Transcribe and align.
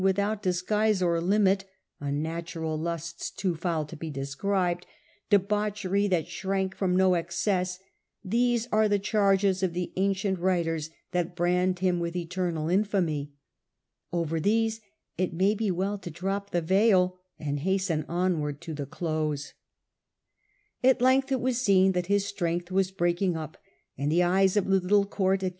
out 0.17 0.41
disguise 0.41 0.99
or 0.99 1.21
limit, 1.21 1.63
unnatural 1.99 2.75
lusts 2.75 3.29
too 3.29 3.53
foul 3.55 3.85
to 3.85 3.95
be 3.95 4.09
described, 4.09 4.85
debauchery 5.29 6.07
that 6.07 6.27
shrank 6.27 6.75
from 6.75 6.95
no 6.95 7.13
excess, 7.13 7.77
these 8.25 8.67
are 8.71 8.87
the 8.89 8.97
charges 8.97 9.61
of 9.61 9.73
the 9.73 9.91
ancient 9.97 10.39
writers 10.39 10.89
that 11.11 11.35
brand 11.35 11.79
him 11.79 11.99
with 11.99 12.15
eternal 12.15 12.67
infamy. 12.69 13.31
Over 14.11 14.39
these 14.39 14.81
it 15.19 15.33
may 15.33 15.53
be 15.53 15.69
well 15.69 15.97
to 15.99 16.09
drop 16.09 16.49
the 16.49 16.61
veil 16.61 17.19
and 17.37 17.59
hasten 17.59 18.05
onward 18.09 18.59
to 18.61 18.73
the 18.73 18.85
close. 18.87 19.53
At 20.83 21.01
length 21.01 21.31
it 21.31 21.39
was 21.41 21.61
seen 21.61 21.91
that 21.91 22.07
his 22.07 22.25
strength 22.25 22.71
was 22.71 22.89
breaking 22.89 23.31
His 23.33 23.35
death 23.35 23.43
Up, 23.43 23.57
and 23.99 24.11
the 24.11 24.23
eyes 24.23 24.57
of 24.57 24.65
the 24.65 24.79
little 24.79 25.05
court 25.05 25.43
at 25.43 25.47
(a.d. 25.47 25.49